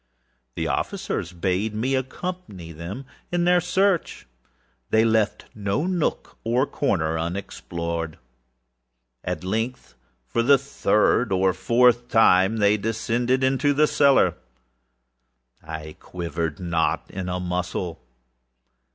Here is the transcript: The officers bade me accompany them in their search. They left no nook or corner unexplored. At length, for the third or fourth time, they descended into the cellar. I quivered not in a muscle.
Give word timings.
The 0.55 0.65
officers 0.65 1.31
bade 1.31 1.75
me 1.75 1.93
accompany 1.93 2.71
them 2.71 3.05
in 3.31 3.43
their 3.43 3.61
search. 3.61 4.25
They 4.89 5.05
left 5.05 5.45
no 5.53 5.85
nook 5.85 6.39
or 6.43 6.65
corner 6.65 7.19
unexplored. 7.19 8.17
At 9.23 9.43
length, 9.43 9.93
for 10.25 10.41
the 10.41 10.57
third 10.57 11.31
or 11.31 11.53
fourth 11.53 12.07
time, 12.07 12.57
they 12.57 12.77
descended 12.77 13.43
into 13.43 13.73
the 13.73 13.85
cellar. 13.85 14.33
I 15.61 15.97
quivered 15.99 16.59
not 16.59 17.11
in 17.11 17.29
a 17.29 17.39
muscle. 17.39 18.01